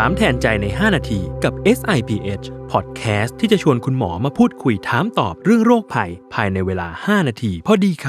[0.00, 8.06] ถามแทนใจใน 5 นาทีกับ SIPH Podcast ที่จะชวนคุณหมอมาพูดคุยถามตอบเรื่องโรคภัย ภายในเวลา 5 นาที พอดีค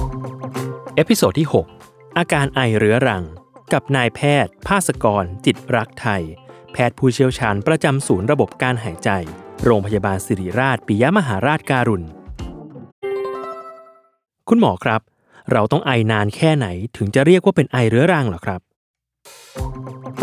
[0.00, 1.48] ำ episode ที่
[1.82, 3.24] 6 อาการไอเรื้อรัง
[3.72, 6.22] กับนายแพทย์ ภาสกร จิตรักไทย
[6.72, 9.10] แพทย์ผู้เชี่ยวชาญประจำศูนย์ระบบการหายใจ
[9.64, 12.04] โรงพยาบาลสิริราชปิยมหาราชการุณ
[14.48, 15.00] คุณหมอครับ
[15.52, 16.66] เราต้องไอนานแค่ไหน
[16.96, 18.62] ถึงจะเรียกว่าเป็นไอเรื้อรังหรอครับ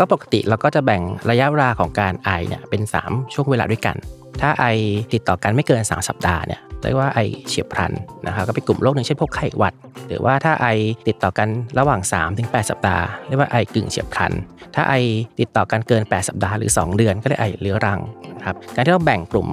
[0.02, 3.96] ก็ปกติเราก็จะแบ่งระยะเวลาของการไอเนี่ยเป็น 3 ช่วงเวลาด้วยกัน
[4.40, 4.64] ถ้าไอ
[5.12, 7.92] ติดต่อกันไม่เกิน 3 สัปดาห์เนี่ยเรียกว่าไอเฉียบพลัน
[8.26, 9.74] นะครับก็เป็นกลุ่มโรคหนึ่งเช่นพวกไข้หวัด
[10.08, 10.66] หรือว่าถ้าไอ
[11.08, 12.00] ติดต่อกันระหว่าง
[12.34, 14.32] 3-8 สัปดาห์เรียกว่าไอกึ่งเฉียบพลัน
[14.74, 14.94] ถ้าไอ
[15.40, 18.00] ติดต่อกันเกิน 8 สัปดาห์หรือ 2 เดือนก็เรียกไอเรื้อรัง
[18.46, 19.48] ครับการที่เราแบ่งกลุ่ม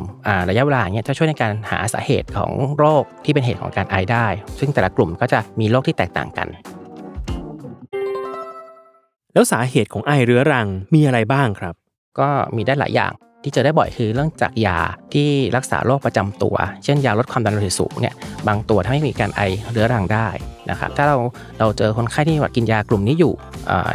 [0.50, 4.26] ระยะเวลาเนี่ยจะช่วยในการหาสาเหตุของโรคที่เป็นเหตุของการไอได้
[4.60, 6.48] ซึ่งแต่ละกลุ่มก็จะมีโรคที่แตกต่างกัน
[9.40, 11.74] แล้วสาเหตุของไอเรื้อรังมีอะไรบ้างครับ
[12.20, 13.12] ก็มีได้หลายอย่าง
[13.44, 14.80] ที่เจอได้บ่อยคือเรื่องจากยา
[15.14, 18.16] ที่รักษาโรคประจำตัว เช่นยาลดความดันโลหิตสูงเนี่ย
[18.48, 19.42] บางตัวทำให้มีการไอ
[19.72, 20.28] เรื้อรังได้
[20.70, 21.18] นะครับถ้าเรา
[21.60, 23.34] เราเจอคนไข้ที่กินยากลุ่มนี้อยู่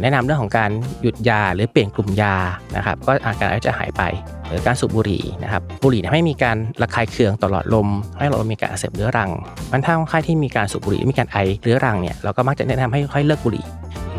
[0.03, 0.71] แนะนำเรื่องของการ
[1.03, 2.37] หยุดยาหรือเปลี่ยนกลุ่มยา
[2.77, 4.03] นะครับก็อาการไอจะหายไป
[4.49, 7.89] หรือการสูบบุหรี่นะครับบุหรี่ทำให้มีการระคายเคืองตลอดลม
[8.19, 9.31] ให้หลอดลมมีการอักเสบเรื้อรัง
[9.71, 13.65] มันถ้าคนไข้ที่มีการสูบบุหรี่มีการไอเรื้อรังเนี่ยเราก็มักจะแนะนำให้ค่อยเลิกบุหรี่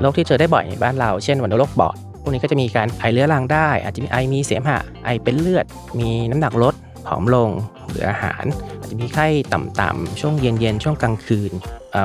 [0.01, 5.65] โรคที่เจอได้บ่อยในบ้านเรา เช่นวัณโรคปอด พวกนี้ก็จะมีการไอเรื้อรังได้ อาจจะมีไอมีเสมหะ ไอเป็นเลือด
[5.99, 6.73] มีน้ำหนักลด
[7.07, 7.49] ผอมลง
[7.89, 8.43] หรืออาหาร
[8.79, 11.51] อาจจะมีไข้ต่ำๆ ช่วงเย็นๆ ช่วงกลางคืน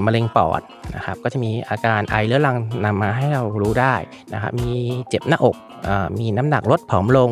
[0.07, 0.61] มะเร็งปอด
[0.97, 3.95] นะครับ ก็จะมีอาการไอเรื้อรังนำมาให้เรารู้ได้
[4.35, 4.71] นะครับ มี
[5.09, 5.57] เจ็บหน้าอก
[6.19, 7.31] มีน้ำหนักลดผอมลง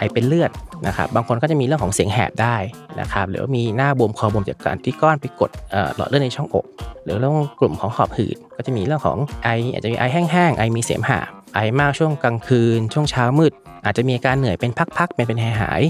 [0.00, 0.50] ไอเป็นเลือด
[0.86, 2.56] นะครับบางคนก็จะมีเรื่องของเสียงแหบได้
[3.00, 5.50] นะครับหรือว่ามีหน้าบวมคอบวมจากการที่ก้อนไปกด
[5.96, 6.66] หลอดเลือดในช่องอก
[7.04, 11.20] หรือเรื่องกลุ่มของหอบหืดก็จะมีเรื่องของไออาจจะมีไอแห้งๆไอมีเสมหะ
[11.54, 13.52] ไอมากช่วงกลางคืน ช่วงเช้ามืด
[13.84, 15.82] อาจจะมีอาการเหนื่อยเป็นพักๆเป็นเป็นหายหาย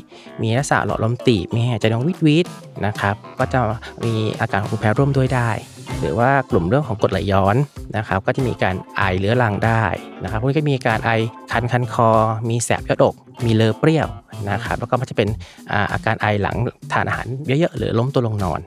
[0.43, 2.47] มีลักษณะหลอดลมตีบมีหายใจดองวิดวิด
[2.87, 3.61] นะครับก็จะ
[4.05, 5.51] มีอาการของภูมิแพ้ร่วมด้วยได้
[6.01, 7.57] หรือว่ากลุ่มเรื่องของกรดไหลย้อน
[7.97, 9.83] นะครับก็จะมีการไอเรื้อรังได้
[10.23, 11.11] นะครับพวกนี้ก็มีการไอ
[11.53, 12.09] คันคันคอ
[12.49, 14.09] มีแสบยอดอก มีเลอเปรี้ยว
[14.51, 15.29] นะครับแล้วก็มันจะเป็น
[15.93, 16.57] อาการไอหลัง
[16.93, 18.61] ทานอาหารเยอะๆหรือล้มตัวลงนอน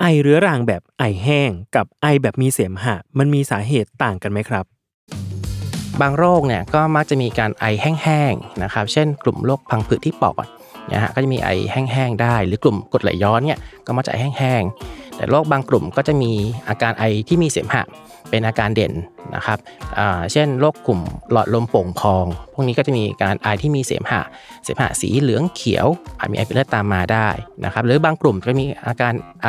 [0.00, 4.64] ไอเรื้อรังแบบไอแห้งกับไอแบบมีเสมหะ มันมีสาเหตุต่างกันไหมครับ
[6.00, 10.46] บางโรคเนี่ยก็มักจะมีการไอแห้งๆนะครับ เช่นกลุ่มโรคพังผืดที่ปอด
[10.92, 16.32] นะฮะก็จะมีไอแห้งๆได้ หรือกลุ่มกดไหลย้อนเนี่ยก็มักจะไอแห้งๆแต่โรคบางกลุ่มก็จะมี
[16.68, 17.84] อาการไอที่มีเสมหะ
[18.30, 18.92] เป็นอาการเด่น
[19.36, 19.58] นะครับ
[20.32, 21.00] เช่นโรคกลุ่ม
[21.32, 24.22] หลอดลมโป่งพอง พวกนี้ก็จะมีการไอที่มีเสมหะ
[24.64, 25.86] เสมหะสีเหลืองเขียว
[26.18, 27.28] อาจมีไอเป็นเลือดตามมาได้
[27.64, 29.12] นะครับ หรือบางกลุ่มก็มีอาการ
[29.44, 29.48] ไอ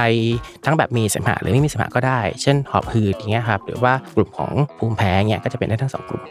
[0.66, 6.22] ทั้งแบบมีเสมหะหรือไม่มีเสมหะก็ได้ เช่นหอบหืดอย่างเงี้ยครับ หรือว่ากลุ่มของภูมิแพ้เงี้ยก็จะเป็นได้ทั้งสองกลุ่ม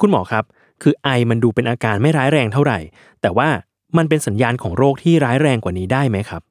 [0.00, 0.44] คุณหมอครับ
[0.82, 2.78] คือไอมันดูเป็นอาการไม่ร้ายแรงเท่าไหร่
[3.22, 3.48] แต่ว่า
[3.96, 6.42] มันเป็นสัญญาณของโรคที่ร้ายแรงกว่านี้ได้ไหมครับ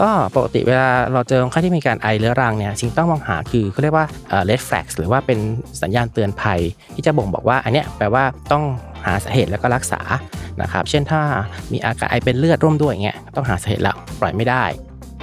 [0.00, 4.06] ก็ปกติเวลาเราเจอคนไข้ที่มีการไอเรื้อรังเนี่ยสิ่งต้องมองหาคือเขาเรียกว่า
[4.48, 5.38] red flags หรือว่าเป็น
[5.82, 6.60] สัญญาณเตือนภัย
[6.94, 8.64] ที่จะบ่งบอกว่าอันเนี้ยแปลว่าต้อง
[9.06, 10.00] หาสาเหตุแล้วก็รักษา
[10.62, 11.20] นะครับเช่นถ้า
[11.72, 14.64] มีอาการไอเป็นเลือดร่วมด้วยเงี้ยต้องหาสาเหตุแล้วปล่อยไม่ได้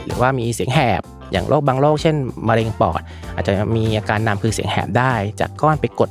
[0.05, 2.15] หรือว่ามีเสียงแหบ อย่างโรคบางโรคเช่น
[2.47, 3.01] มะเร็งปอด
[3.35, 6.09] อาจจะมีอาการนำคือเสียงแหบได้ จากก้อนไปกด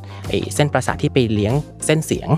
[0.54, 1.54] เส้นประสาทที่ไปเลี้ยง
[1.86, 2.28] เส้นเสียง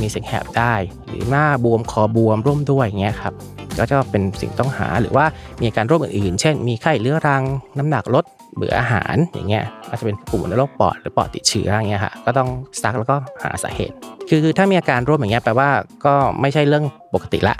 [0.00, 0.74] มีเสียงแหบได้
[1.08, 3.32] หรือหน้าบวมคอบวมร่วมด้วยเงี้ยครับ
[3.78, 5.24] ก็จะเป็นสิ่งต้องหาหรือว่า
[5.60, 7.42] มีอาการโรคอื่นๆ เช่น มีไข้เรื้อรัง
[7.78, 8.24] น้ำหนักลด
[8.56, 12.48] เบื่ออาหารอย่างเงี้ยอาจจะเป็นกลุ่มในโรคปอดหรือปอดติดเชื้ออย่างเงี้ยค่ะก็ต้อง
[12.82, 13.94] ซักแล้วก็หาสาเหตุ
[14.28, 15.68] คือถ้ามีอาการร่วมอย่างเงี้ยแปลว่า
[16.04, 17.56] ก็ไม่ใช่เรื่องปกติละ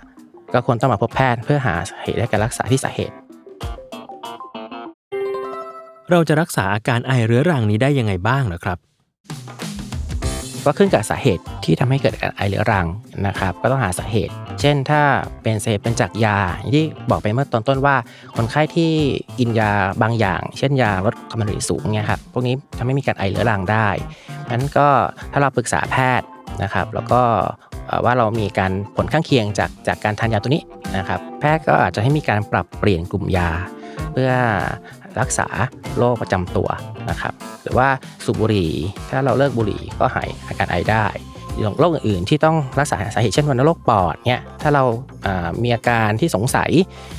[0.54, 3.14] ก็ควรต้องมาพบแพทย์เพื่อหาสาเหตุและการรักษาที่สาเหตุ
[6.12, 8.78] เราจะรักษาอาการไอเรื้อรังนี้ได้ยังไงบ้างเหรอครับ
[10.64, 12.86] ก็ขึ้นกับสาเหตุที่ทำให้เกิดการไอเรื้อรัง
[13.26, 15.02] นะครับ ก็ต้องหาสาเหตุ เช่นถ้า
[15.42, 17.96] เป็นสาเหตุเป็นจากยาอย่างที่บอกไปเมื่อตอนต้นว่า
[18.36, 18.90] คนไข้ที่
[19.38, 19.70] กินยา
[20.02, 23.88] บางอย่าง เช่นยาลดความดันโลหิตสูงเนี่ยครับพวกนี้ทำให้มีการไอเรื้อรังได้
[24.50, 24.88] นั้นก็
[25.32, 26.26] ถ้าเราปรึกษาแพทย์
[26.62, 27.22] นะครับ แล้วก็
[28.04, 30.62] ว่าเรามีการผลข้างเคียงจากจากการทานยาตัวนี้
[30.96, 33.50] นะครับ แพทย์ก็อาจจะให้มีการปรับเปลี่ยนกลุ่มยา
[34.12, 34.30] เพื่อ
[35.20, 35.48] รักษา
[35.98, 36.68] โรคประจำตัว
[37.10, 37.32] นะครับ
[37.62, 37.88] หรือว่า
[38.24, 38.70] สูบบุหรี่
[39.10, 41.06] ถ้าเราเลิกบุหรี่ก็หายอาการไอได้
[41.78, 44.84] โรคอื่นๆที่ต้องรักษาสาเหตุเช่นวัณโรคปอดเนี่ยถ้าเรา
[45.62, 46.70] มีอาการที่สงสัย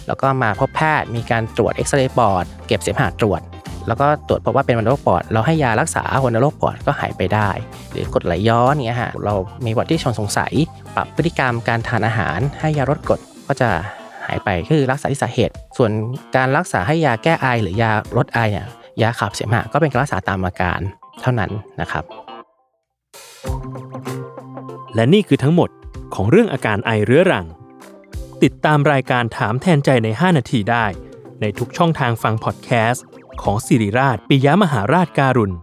[0.08, 3.42] แล้วก็มาพบแพทย์มีการตรวจเอ็กซเรย์ปอด เก็บเสมหะตรวจ
[3.88, 7.50] แล้วก็ตรวจพบว่าเป็นวัณโรคปอด เราให้ยารักษาวัณโรคปอดก็หายไปได้
[7.92, 9.34] หรือกดไหลย้อนเงี้ยฮะเรา
[9.66, 10.54] มีวัดที่ชนสงสัย
[10.96, 15.92] ปรับพฤติกรรมการทานอาหารให้ยาลดกรดก็จะายไปคือรักษาที่สาเหตุ ส่วน
[16.36, 18.68] การรักษาให้ยาแก้ไอหรือยาลดไอเนี่ย
[19.02, 20.80] ยาขับเสมหะก็เป็นการรักษาตามอาการ
[21.22, 21.52] เท่านั้น
[21.82, 22.04] นะครับ
[24.96, 25.70] และนี่คือทั้งหมด
[26.16, 27.46] ของเรื่องอาการไอเรื้อรัง
[28.44, 30.86] ติดตามรายการถามแทนใจใน 5 นาทีได้
[31.42, 33.06] ในทุกช่องทางฟังพอดแคสต์
[33.42, 35.54] ของสิริราชปิยมหาราชการุณ